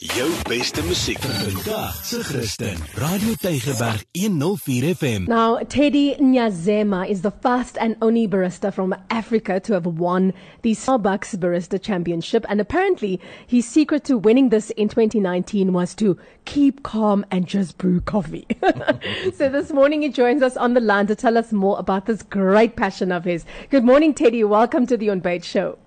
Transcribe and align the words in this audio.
Jou 0.00 0.28
beste 0.48 0.82
musiek 0.82 1.18
vandag 1.18 1.94
se 2.04 2.22
Christen. 2.22 2.76
Radio 2.94 3.34
Tygerberg 3.36 4.04
104 4.14 4.94
FM. 4.94 5.28
Now, 5.28 5.58
Teddy 5.68 6.16
Nyazema 6.16 7.06
is 7.08 7.20
the 7.22 7.30
first 7.30 7.78
and 7.78 7.96
only 8.00 8.26
barista 8.26 8.72
from 8.72 8.94
Africa 9.10 9.60
to 9.60 9.74
have 9.74 9.86
won 9.86 10.32
the 10.62 10.72
Starbucks 10.72 11.36
Barista 11.36 11.78
Championship. 11.80 12.44
And 12.48 12.60
apparently, 12.60 13.20
his 13.46 13.68
secret 13.68 14.02
to 14.04 14.18
winning 14.18 14.48
this 14.48 14.70
in 14.70 14.88
2019 14.88 15.72
was 15.72 15.94
to 15.96 16.16
keep 16.46 16.82
calm 16.82 17.24
and 17.30 17.46
just 17.46 17.78
brew 17.78 18.00
coffee. 18.00 18.46
so 19.36 19.48
this 19.48 19.70
morning, 19.70 20.02
he 20.02 20.08
joins 20.08 20.42
us 20.42 20.56
on 20.56 20.74
the 20.74 20.80
line 20.80 21.06
to 21.06 21.14
tell 21.14 21.38
us 21.38 21.52
more 21.52 21.78
about 21.78 22.06
this 22.06 22.22
great 22.22 22.74
passion 22.74 23.12
of 23.12 23.24
his. 23.24 23.44
Good 23.70 23.84
morning, 23.84 24.14
Teddy. 24.14 24.42
Welcome 24.42 24.86
to 24.86 24.96
the 24.96 25.08
Unbait 25.08 25.44
Show. 25.44 25.78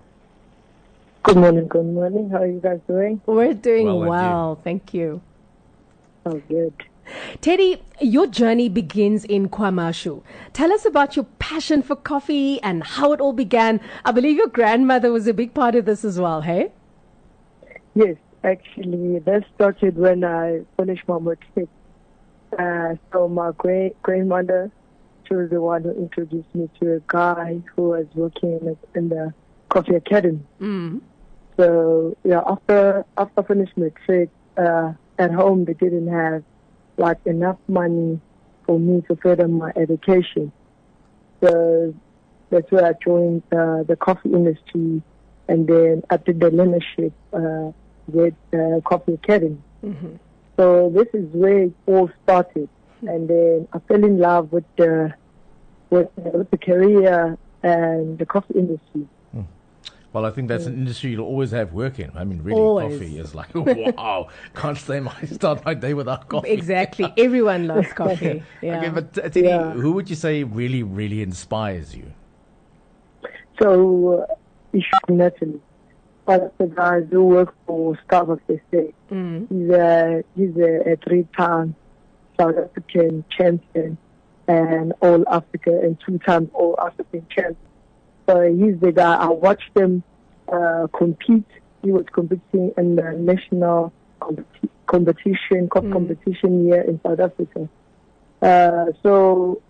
Good 1.26 1.38
morning, 1.38 1.66
good 1.66 1.86
morning. 1.86 2.30
How 2.30 2.42
are 2.42 2.46
you 2.46 2.60
guys 2.60 2.78
doing? 2.86 3.20
We're 3.26 3.52
doing 3.52 3.86
Well, 3.86 3.98
well, 3.98 4.56
you? 4.56 4.62
thank 4.62 4.94
you. 4.94 5.20
Oh, 6.24 6.40
good. 6.48 6.72
Teddy, 7.40 7.82
your 8.00 8.28
journey 8.28 8.68
begins 8.68 9.24
in 9.24 9.48
Kwamashu. 9.48 10.22
Tell 10.52 10.72
us 10.72 10.84
about 10.84 11.16
your 11.16 11.24
passion 11.40 11.82
for 11.82 11.96
coffee 11.96 12.62
and 12.62 12.84
how 12.84 13.12
it 13.12 13.20
all 13.20 13.32
began. 13.32 13.80
I 14.04 14.12
believe 14.12 14.36
your 14.36 14.46
grandmother 14.46 15.10
was 15.10 15.26
a 15.26 15.34
big 15.34 15.52
part 15.52 15.74
of 15.74 15.84
this 15.84 16.04
as 16.04 16.20
well, 16.20 16.42
hey? 16.42 16.70
Yes, 17.96 18.18
actually, 18.44 19.18
that 19.18 19.46
started 19.56 19.96
when 19.96 20.22
I 20.22 20.60
finished 20.76 21.08
my 21.08 21.18
matric. 21.18 21.68
Uh, 22.56 22.94
so 23.12 23.26
my 23.26 23.50
great 23.58 24.00
grandmother, 24.02 24.70
she 25.26 25.34
was 25.34 25.50
the 25.50 25.60
one 25.60 25.82
who 25.82 25.90
introduced 25.90 26.54
me 26.54 26.70
to 26.80 26.94
a 26.94 27.00
guy 27.08 27.60
who 27.74 27.88
was 27.88 28.06
working 28.14 28.60
in 28.60 28.64
the, 28.64 28.76
in 28.94 29.08
the 29.08 29.34
coffee 29.70 29.96
academy. 29.96 30.38
Mm. 30.60 31.00
So 31.56 32.16
yeah, 32.24 32.42
after 32.46 33.04
after 33.16 33.42
finishing 33.42 33.84
matric, 33.84 34.30
uh, 34.56 34.92
at 35.18 35.32
home 35.32 35.64
they 35.64 35.74
didn't 35.74 36.08
have 36.08 36.42
like 36.98 37.18
enough 37.24 37.58
money 37.68 38.20
for 38.64 38.78
me 38.78 39.02
to 39.08 39.16
further 39.16 39.48
my 39.48 39.72
education. 39.76 40.52
So 41.42 41.94
that's 42.50 42.70
where 42.70 42.86
I 42.86 42.92
joined 43.04 43.42
uh, 43.52 43.82
the 43.84 43.96
coffee 43.98 44.32
industry, 44.32 45.02
and 45.48 45.66
then 45.66 46.02
I 46.10 46.16
did 46.18 46.40
the 46.40 46.50
leadership 46.50 47.12
uh, 47.32 47.72
with 48.06 48.34
uh, 48.52 48.80
Coffee 48.84 49.14
Academy. 49.14 49.58
Mhm. 49.84 50.18
So 50.56 50.90
this 50.94 51.08
is 51.12 51.26
where 51.34 51.64
it 51.64 51.72
all 51.86 52.10
started, 52.22 52.68
and 53.02 53.28
then 53.28 53.68
I 53.72 53.78
fell 53.80 54.04
in 54.04 54.18
love 54.18 54.52
with 54.52 54.64
the 54.76 55.12
with, 55.90 56.08
with 56.16 56.50
the 56.50 56.58
career 56.58 57.36
and 57.62 58.18
the 58.18 58.26
coffee 58.26 58.58
industry. 58.58 59.06
Well, 60.12 60.24
I 60.24 60.30
think 60.30 60.48
that's 60.48 60.64
an 60.64 60.72
industry 60.74 61.10
you'll 61.10 61.26
always 61.26 61.50
have 61.50 61.72
work 61.74 61.98
in. 61.98 62.10
I 62.14 62.24
mean, 62.24 62.42
really, 62.42 62.58
Always. 62.60 62.98
coffee 62.98 63.18
is 63.18 63.34
like, 63.34 63.54
wow, 63.54 64.28
can't 64.54 64.78
stay 64.78 65.00
my, 65.00 65.12
start 65.32 65.62
my 65.64 65.74
day 65.74 65.92
without 65.92 66.28
coffee. 66.28 66.50
Exactly. 66.50 67.12
Everyone 67.18 67.66
loves 67.66 67.92
coffee. 67.94 68.42
Yeah. 68.62 68.78
Okay, 68.78 68.88
but 68.88 69.12
Teddy, 69.12 69.42
Yeah. 69.42 69.72
who 69.72 69.92
would 69.92 70.08
you 70.08 70.16
say 70.16 70.42
really, 70.42 70.82
really 70.82 71.20
inspires 71.20 71.94
you? 71.94 72.12
So 73.60 74.26
uh, 74.30 74.34
Ishak 74.74 75.08
Natalie, 75.10 75.60
one 76.24 76.40
of 76.40 76.52
the 76.58 76.66
guys 76.66 77.06
who 77.10 77.24
work 77.24 77.54
for 77.66 77.98
Starbucks 78.08 78.40
SA. 78.70 78.92
Mm. 79.10 79.48
He's 79.50 79.70
a 79.70 80.24
he's 80.36 80.56
a, 80.56 80.92
a 80.92 80.96
three-time 80.96 81.74
South 82.38 82.56
African 82.56 83.24
champion 83.30 83.96
and 84.48 84.92
All 85.00 85.24
Africa 85.28 85.78
and 85.82 85.98
two-time 86.06 86.50
All 86.54 86.78
African 86.80 87.26
champion. 87.30 87.56
So 88.28 88.42
he's 88.42 88.78
the 88.80 88.92
guy. 88.92 89.14
I 89.16 89.28
watched 89.28 89.70
him 89.74 90.02
uh, 90.52 90.86
compete. 90.96 91.46
He 91.82 91.92
was 91.92 92.04
competing 92.12 92.72
in 92.76 92.96
the 92.96 93.12
national 93.12 93.92
competi- 94.20 94.70
competition, 94.86 95.68
cup 95.72 95.84
Mm. 95.84 95.92
competition 95.92 96.64
here 96.64 96.80
in 96.80 97.00
South 97.06 97.20
Africa. 97.20 97.68
Uh, 98.42 98.86
so 99.02 99.62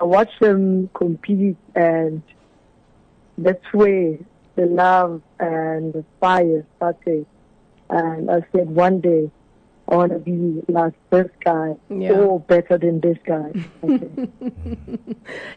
I 0.00 0.04
watched 0.04 0.42
him 0.42 0.90
compete, 0.94 1.56
and 1.74 2.22
that's 3.36 3.64
where 3.72 4.18
the 4.56 4.66
love 4.66 5.22
and 5.38 5.92
the 5.92 6.04
fire 6.20 6.66
started. 6.76 7.26
And 7.90 8.30
I 8.30 8.40
said, 8.54 8.68
one 8.68 9.00
day 9.00 9.30
want 9.96 10.12
to 10.12 10.18
be 10.18 10.62
like 10.68 10.92
this 11.10 11.28
guy, 11.44 11.74
Yeah. 11.88 12.12
or 12.12 12.40
better 12.40 12.78
than 12.78 13.00
this 13.00 13.18
guy. 13.24 13.52
Okay. 13.82 14.28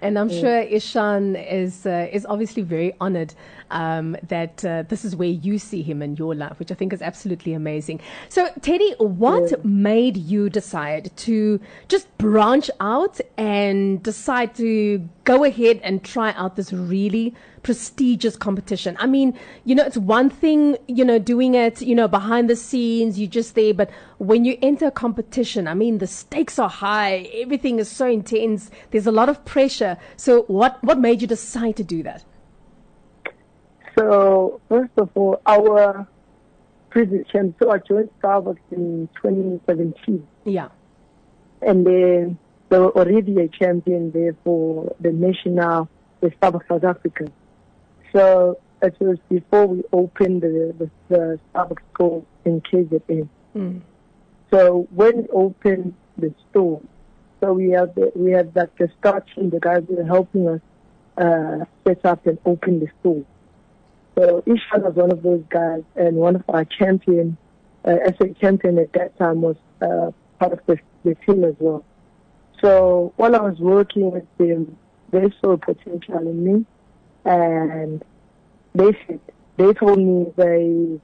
And 0.02 0.18
I'm 0.20 0.30
sure 0.30 0.60
Ishan 0.60 1.36
is 1.36 1.86
uh, 1.86 2.08
is 2.12 2.26
obviously 2.26 2.64
very 2.64 2.94
honored 3.00 3.34
um, 3.70 4.18
that 4.28 4.64
uh, 4.66 4.84
this 4.88 5.06
is 5.06 5.16
where 5.16 5.30
you 5.30 5.58
see 5.60 5.82
him 5.82 6.02
in 6.02 6.16
your 6.16 6.36
life, 6.36 6.60
which 6.60 6.72
I 6.72 6.76
think 6.76 6.94
is 6.94 7.02
absolutely 7.02 7.54
amazing. 7.54 8.02
So, 8.30 8.50
Teddy, 8.62 8.94
what 9.00 9.64
made 9.64 10.18
you 10.18 10.50
decide 10.50 11.16
to 11.18 11.60
just 11.88 12.06
branch 12.18 12.70
out 12.80 13.20
and 13.38 14.02
decide 14.04 14.56
to 14.56 15.08
go 15.24 15.44
ahead 15.44 15.80
and 15.84 16.04
try 16.04 16.32
out 16.34 16.56
this 16.56 16.74
really 16.74 17.34
prestigious 17.64 18.36
competition? 18.36 18.98
I 19.00 19.06
mean, 19.06 19.38
you 19.66 19.76
know, 19.76 19.84
it's 19.84 19.98
one 19.98 20.30
thing, 20.30 20.78
you 20.88 21.06
know, 21.06 21.20
doing 21.20 21.54
it, 21.56 21.82
you 21.82 21.96
know, 21.96 22.08
behind 22.08 22.50
the 22.50 22.56
scenes, 22.56 23.20
you're 23.20 23.30
just 23.30 23.56
there, 23.56 23.74
but 23.74 23.90
when 24.18 24.46
you 24.46 24.58
enter 24.62 24.88
a 24.88 24.92
competition, 24.92 25.68
I 25.68 25.74
mean, 25.74 26.00
the 26.00 26.08
stakes 26.08 26.58
are 26.60 26.70
high, 26.70 27.30
everything 27.34 27.80
is 27.80 27.90
so 27.90 28.08
intense, 28.08 28.72
there's 28.92 29.08
a 29.08 29.12
lot 29.12 29.30
of 29.30 29.44
pressure. 29.46 29.98
So, 30.18 30.44
what, 30.44 30.84
what 30.84 30.98
made 31.00 31.22
you 31.22 31.28
decide 31.28 31.76
to 31.78 31.84
do 31.84 32.04
that? 32.04 32.24
So 33.98 34.62
first 34.70 34.92
of 34.98 35.10
all, 35.16 35.42
our 35.46 36.08
champ. 36.94 37.56
So 37.62 37.72
I 37.72 37.78
joined 37.80 38.10
Starbucks 38.22 38.58
in 38.72 39.10
2017, 39.22 40.28
Yeah. 40.46 40.70
and 41.62 41.86
then 41.86 42.38
they 42.72 42.80
were 42.80 42.92
already 42.92 43.36
a 43.42 43.50
champion 43.50 44.12
there 44.12 44.34
for 44.46 44.96
the 45.02 45.12
national, 45.12 45.90
the 46.22 46.30
Starbucks 46.32 46.70
South 46.70 46.86
Africa. 46.86 47.26
So 48.14 48.58
it 48.82 48.96
was 49.02 49.18
before 49.30 49.68
we 49.68 49.84
opened 49.92 50.42
the 50.42 50.74
the, 50.80 50.90
the 51.10 51.40
Starbucks 51.54 51.84
store 51.94 52.24
in 52.46 52.62
KZN. 52.62 53.28
Mm. 53.56 53.82
So 54.52 54.88
when 54.96 55.24
we 55.24 55.28
opened 55.34 55.94
the 56.18 56.34
store, 56.50 56.82
so 57.42 57.52
we 57.52 57.72
had 57.72 57.94
the, 57.96 58.14
we 58.16 58.32
have 58.32 58.54
that 58.54 58.72
the 58.78 58.90
start 59.00 59.28
team, 59.36 59.50
the 59.50 59.60
guys 59.60 59.84
who 59.88 60.00
are 60.00 60.06
helping 60.06 60.48
us 60.48 60.62
uh, 61.18 61.66
set 61.86 62.06
up 62.06 62.26
and 62.26 62.38
open 62.46 62.80
the 62.80 62.88
store. 63.02 63.26
So 64.18 64.44
Ishan 64.46 64.84
was 64.84 64.96
one 64.96 65.12
of 65.12 65.24
those 65.24 65.44
guys, 65.50 65.84
and 65.98 66.16
one 66.16 66.38
of 66.38 66.44
our 66.48 66.64
champion, 66.64 67.36
uh, 67.84 67.98
SA 68.18 68.28
champion 68.40 68.80
at 68.80 68.94
that 68.94 69.18
time 69.18 69.42
was 69.42 69.58
uh, 69.82 70.12
part 70.40 70.54
of 70.54 70.60
the, 70.68 70.78
the 71.04 71.16
team 71.26 71.44
as 71.44 71.56
well. 71.60 71.84
So 72.62 73.14
while 73.18 73.36
I 73.36 73.40
was 73.42 73.60
working 73.60 74.12
with 74.12 74.26
them, 74.38 74.78
they 75.12 75.32
saw 75.42 75.58
potential 75.58 76.20
in 76.20 76.44
me, 76.44 76.66
and 77.26 78.04
they 78.74 78.98
said 79.08 79.20
they 79.58 79.74
told 79.74 80.00
me 80.00 80.32
they. 80.36 81.00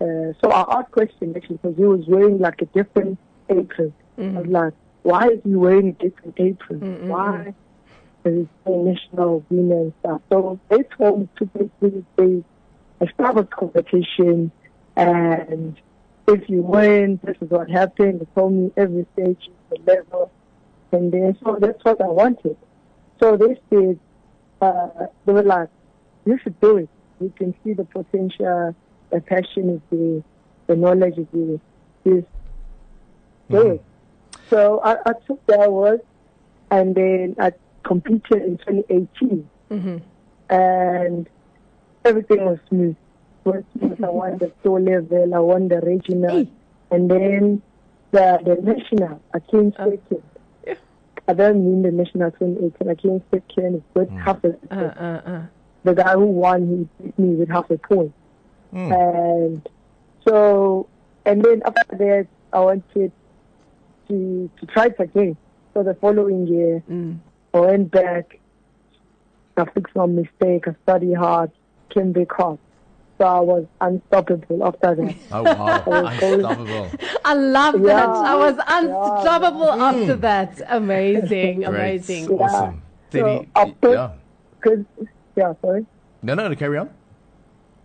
Uh, 0.00 0.32
so 0.42 0.50
I 0.50 0.80
asked 0.80 0.90
question 0.90 1.32
actually 1.36 1.58
because 1.58 1.76
he 1.76 1.84
was 1.84 2.04
wearing 2.08 2.38
like 2.38 2.60
a 2.60 2.66
different 2.66 3.18
apron. 3.48 3.92
I 4.18 4.22
was 4.22 4.46
like, 4.46 4.72
why 5.02 5.28
is 5.28 5.40
he 5.44 5.54
wearing 5.54 5.88
a 5.88 5.92
different 5.92 6.34
apron? 6.38 6.80
Mm-mm-mm. 6.80 7.06
Why? 7.06 7.54
Because 8.22 8.40
it's 8.40 8.50
national 8.66 9.44
and 9.50 9.92
stuff. 10.00 10.22
So 10.28 10.58
they 10.68 10.82
told 10.98 11.20
me 11.20 11.28
to 11.36 11.44
basically 11.46 12.44
a 13.00 13.06
Starbucks 13.06 13.50
competition 13.50 14.50
and 14.96 15.76
if 16.28 16.48
you 16.48 16.62
win, 16.62 17.18
this 17.24 17.36
is 17.40 17.50
what 17.50 17.70
happened. 17.70 18.20
They 18.20 18.26
told 18.34 18.52
me 18.52 18.72
every 18.76 19.06
stage, 19.14 19.50
the 19.70 19.78
level. 19.86 20.30
And 20.92 21.10
then, 21.10 21.36
so 21.42 21.56
that's 21.60 21.82
what 21.84 22.00
I 22.00 22.06
wanted. 22.06 22.56
So 23.20 23.36
they 23.36 23.58
said, 23.70 23.98
uh, 24.60 24.88
they 25.24 25.32
were 25.32 25.42
like, 25.42 25.68
you 26.26 26.38
should 26.42 26.58
do 26.60 26.76
it. 26.78 26.88
You 27.20 27.32
can 27.36 27.54
see 27.64 27.72
the 27.72 27.84
potential, 27.84 28.74
the 29.10 29.20
passion 29.20 29.70
is 29.70 29.80
there, 29.90 30.22
the 30.66 30.76
knowledge 30.76 31.18
is 31.18 31.26
there. 31.32 31.58
Just 32.06 32.26
do 33.50 33.70
it. 33.72 33.84
So 34.50 34.80
I, 34.84 34.96
I 35.06 35.12
took 35.26 35.44
that 35.46 35.66
award 35.68 36.00
and 36.70 36.94
then 36.94 37.36
I 37.40 37.52
competed 37.84 38.42
in 38.42 38.58
2018 38.58 39.48
hmm 39.70 39.96
and 40.50 41.28
everything 42.04 42.44
was 42.44 42.58
smooth. 42.68 42.96
Was 43.44 43.62
smooth. 43.78 44.04
I 44.04 44.10
won 44.10 44.38
the 44.38 44.52
store 44.60 44.80
level, 44.80 45.34
I 45.34 45.38
won 45.38 45.68
the 45.68 45.80
regional, 45.80 46.30
Hey. 46.44 46.48
and 46.90 47.10
then 47.10 47.62
the 48.10 48.38
the 48.44 48.56
national. 48.62 49.22
I 49.34 49.38
came 49.50 49.72
Oh. 49.78 49.90
second. 49.90 50.22
I 51.32 51.34
didn't 51.34 51.64
win 51.64 51.82
the 51.82 51.90
national 51.90 52.30
2018. 52.32 52.90
I 52.90 52.94
came 52.94 53.22
second 53.30 53.82
with 53.94 54.10
half 54.10 54.44
a 54.44 54.48
Uh, 54.70 54.74
uh, 54.76 55.30
uh. 55.30 55.42
The 55.84 55.94
guy 55.94 56.12
who 56.12 56.26
won, 56.26 56.88
he 56.98 57.04
beat 57.04 57.18
me 57.18 57.34
with 57.36 57.48
half 57.48 57.70
a 57.70 57.78
point. 57.78 58.12
Mm. 58.72 58.92
And 58.92 59.68
so, 60.28 60.88
and 61.24 61.42
then 61.42 61.62
after 61.64 61.96
that, 61.96 62.26
I 62.52 62.60
wanted 62.60 63.12
to 64.08 64.50
to 64.58 64.66
try 64.66 64.86
it 64.86 65.00
again. 65.00 65.36
So 65.72 65.82
the 65.82 65.94
following 65.94 66.46
year, 66.46 66.82
Mm. 66.90 67.18
I 67.54 67.60
went 67.60 67.90
back. 67.90 68.38
I 69.56 69.64
fixed 69.64 69.96
my 69.96 70.06
mistake. 70.06 70.68
I 70.68 70.74
studied 70.82 71.14
hard, 71.14 71.50
came 71.88 72.12
back 72.12 72.30
hard. 72.32 72.58
So 73.22 73.28
I 73.28 73.38
was 73.40 73.66
unstoppable 73.80 74.64
after 74.66 74.94
that. 74.96 75.14
Oh 75.30 75.42
wow, 75.44 75.84
unstoppable. 75.86 76.90
I 77.24 77.34
love 77.34 77.74
Yeah, 77.80 77.86
that. 77.86 78.08
I 78.08 78.34
was 78.34 78.56
yeah. 78.56 78.78
unstoppable 78.78 79.72
after 79.72 80.16
that. 80.16 80.60
Amazing, 80.68 81.56
Great. 81.62 81.66
amazing. 81.68 82.28
Awesome. 82.30 82.82
So, 83.12 83.18
Teddy, 83.22 83.48
I 83.54 83.70
put- 83.80 83.92
yeah. 83.92 84.10
Cause, 84.64 84.78
yeah, 85.36 85.52
sorry. 85.60 85.86
No, 86.22 86.34
no, 86.34 86.52
carry 86.56 86.78
on. 86.78 86.90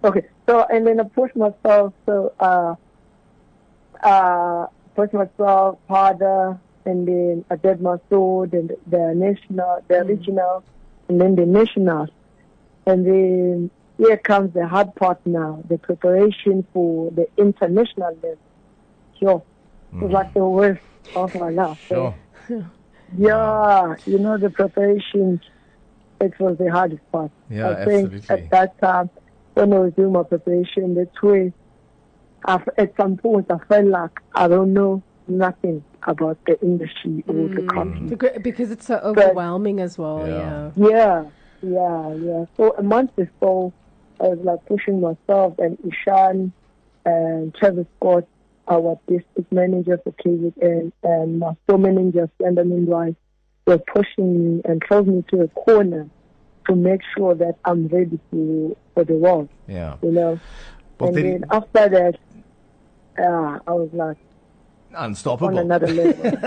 Okay, 0.04 0.24
so 0.50 0.66
and 0.72 0.88
then 0.88 1.00
I 1.00 1.04
pushed 1.04 1.36
myself, 1.36 1.94
so 2.08 2.34
uh, 2.40 2.74
uh, 4.04 4.66
pushed 4.96 5.14
myself 5.14 5.78
harder, 5.88 6.60
and 6.86 7.08
then 7.08 7.46
I 7.52 7.56
did 7.58 7.80
my 7.82 7.98
sword 8.10 8.54
and 8.54 8.72
the 8.88 9.14
national, 9.16 9.84
the 9.88 10.00
original, 10.02 10.64
and 11.10 11.22
then 11.22 11.36
the 11.36 11.46
national, 11.46 12.08
and 12.88 13.06
then 13.06 13.72
here 13.98 14.18
comes 14.18 14.54
the 14.54 14.68
hard 14.68 14.94
part 14.96 15.20
now, 15.26 15.64
the 15.68 15.78
preparation 15.78 16.66
for 16.74 17.12
the 17.12 17.28
international 17.38 18.16
level. 18.16 18.38
Sure, 19.20 19.44
mm-hmm. 19.94 20.06
it's 20.06 20.14
like 20.14 20.34
the 20.34 20.46
worst 20.46 20.82
of 21.16 21.34
my 21.36 21.50
life. 21.50 21.80
Sure. 21.88 22.16
Yeah, 23.18 23.96
you 24.06 24.20
know 24.20 24.38
the 24.38 24.50
preparation. 24.50 25.40
It 26.20 26.38
was 26.42 26.58
the 26.58 26.70
hardest 26.70 27.10
part. 27.10 27.32
Yeah, 27.50 27.70
I 27.70 27.86
think 27.86 28.14
absolutely. 28.14 28.30
at 28.30 28.50
that 28.50 28.82
time 28.82 29.10
when 29.54 29.72
I 29.72 29.80
was 29.80 29.94
doing 29.94 30.12
my 30.12 30.24
preparation, 30.24 30.96
that's 30.96 31.22
where 31.22 31.54
I, 32.46 32.62
at 32.78 32.96
some 32.98 33.16
point 33.16 33.50
I 33.50 33.60
felt 33.70 33.86
like 33.86 34.20
I 34.36 34.50
don't 34.50 34.74
know 34.74 35.02
nothing 35.28 35.84
about 36.04 36.38
the 36.46 36.60
industry 36.62 37.24
or 37.28 37.48
the 37.48 37.62
mm. 37.62 37.74
country. 37.74 38.08
Because, 38.08 38.42
because 38.42 38.72
it's 38.72 38.88
so 38.88 38.98
overwhelming 38.98 39.80
as 39.80 39.98
well. 39.98 40.28
Yeah. 40.28 40.72
Yeah. 40.76 40.90
Yeah, 41.62 41.70
yeah, 41.70 42.14
yeah. 42.14 42.46
So 42.56 42.76
a 42.78 42.84
month 42.84 43.16
before, 43.16 43.74
I 44.20 44.24
was 44.28 44.40
like 44.44 44.66
pushing 44.66 45.02
myself 45.02 45.58
and 45.60 45.78
Ishan 45.86 46.52
and 47.06 47.56
Travis 47.56 47.86
Scott, 48.00 48.26
our 48.68 49.00
district 49.08 49.52
manager 49.52 50.00
for 50.04 50.12
KZN, 50.14 50.92
and 51.04 51.40
my 51.40 51.54
store 51.64 51.78
manager, 51.78 52.30
Slenderman 52.40 52.88
Rice, 52.88 53.16
were 53.66 53.78
pushing 53.78 54.56
me 54.56 54.62
and 54.66 54.80
drove 54.82 55.08
me 55.08 55.24
to 55.30 55.42
a 55.42 55.48
corner 55.50 56.10
to 56.68 56.76
make 56.76 57.02
sure 57.16 57.34
that 57.36 57.56
I'm 57.64 57.88
ready 57.88 58.20
for, 58.30 58.76
for 58.94 59.04
the 59.06 59.14
world, 59.14 59.50
Yeah. 59.68 59.96
you 60.02 60.12
know. 60.12 60.40
Well, 61.00 61.10
and 61.10 61.16
Teddy, 61.16 61.32
then 61.32 61.46
after 61.52 61.90
that, 61.90 62.16
uh, 63.18 63.60
I 63.66 63.72
was 63.72 63.90
like 63.94 64.18
on 64.98 65.06
unstoppable. 65.10 65.58
another 65.58 65.88
level. 65.88 66.26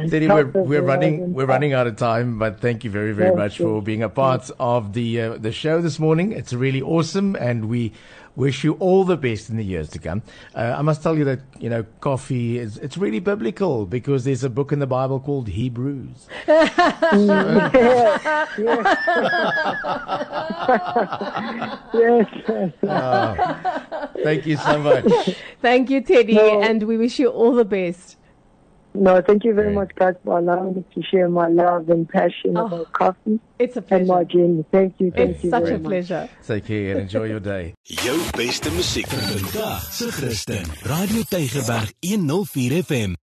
yeah. 0.00 0.08
Teddy, 0.08 0.26
we're, 0.28 0.46
we're 0.46 0.82
running 0.82 1.32
we're 1.32 1.46
running 1.46 1.72
out 1.72 1.86
of 1.86 1.96
time, 1.96 2.38
but 2.38 2.60
thank 2.60 2.84
you 2.84 2.90
very 2.90 3.12
very 3.12 3.30
Yes, 3.30 3.36
much 3.38 3.60
yes. 3.60 3.66
for 3.66 3.80
being 3.82 4.02
a 4.02 4.08
part 4.08 4.50
of 4.58 4.92
the 4.92 5.20
uh, 5.20 5.36
the 5.38 5.52
show 5.52 5.80
this 5.80 5.98
morning. 5.98 6.32
It's 6.32 6.52
really 6.52 6.82
awesome, 6.82 7.36
and 7.36 7.68
we 7.68 7.92
wish 8.34 8.64
you 8.64 8.72
all 8.80 9.04
the 9.04 9.16
best 9.16 9.50
in 9.50 9.58
the 9.58 9.64
years 9.64 9.90
to 9.90 9.98
come. 9.98 10.22
Uh, 10.54 10.74
I 10.78 10.80
must 10.82 11.02
tell 11.02 11.16
you 11.18 11.24
that 11.24 11.40
you 11.60 11.68
know 11.68 11.84
coffee 12.00 12.58
is 12.58 12.78
it's 12.78 12.96
really 12.96 13.20
biblical 13.20 13.84
because 13.86 14.24
there's 14.24 14.42
a 14.44 14.50
book 14.50 14.72
in 14.72 14.78
the 14.78 14.86
Bible 14.86 15.20
called 15.20 15.48
Hebrews. 15.48 16.26
yes, 16.48 18.18
yes. 18.58 18.96
Thank 24.22 24.46
you 24.46 24.56
so 24.56 24.78
much. 24.78 25.04
Thank 25.60 25.90
you, 25.90 26.00
Teddy, 26.00 26.34
No. 26.34 26.62
and 26.62 26.82
we 26.84 26.96
wish 26.96 27.18
you 27.18 27.28
all 27.28 27.51
the 27.56 27.64
best. 27.64 28.16
No, 28.94 29.22
thank 29.22 29.42
you 29.44 29.54
very 29.54 29.68
Great. 29.68 29.74
much, 29.76 29.92
guys, 29.94 30.14
for 30.22 30.38
allowing 30.38 30.74
me 30.74 30.84
to 30.94 31.02
share 31.02 31.26
my 31.30 31.48
love 31.48 31.88
and 31.88 32.06
passion 32.06 32.58
Oh, 32.58 32.66
about 32.66 32.92
coffee 32.92 33.40
It's 33.58 33.76
a 33.78 33.84
and 33.90 34.06
my 34.06 34.24
pleasure. 34.24 34.38
journey. 34.38 34.64
Thank 34.70 34.94
you, 35.00 35.10
thank 35.10 35.30
It's 35.30 35.44
you 35.44 35.50
such 35.50 35.62
very 35.64 35.76
a 35.76 35.78
much. 35.78 35.88
pleasure. 35.88 36.28
Take 36.46 36.66
care 36.66 36.90
and 36.92 37.00
enjoy 37.00 37.24
your 37.24 37.40
day. 37.40 37.72
Jou 38.04 38.18
beste 38.36 38.68
musiek 38.76 39.08
vir 39.08 39.24
vandag 39.32 39.80
se 39.92 40.10
Christen. 40.12 40.68
Radio 40.84 41.22
Tygerberg 41.24 41.88
104 42.02 42.82
FM. 42.84 43.21